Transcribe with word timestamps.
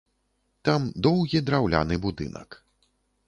Там 0.69 0.87
доўгі 1.07 1.43
драўляны 1.49 1.95
будынак. 2.05 2.49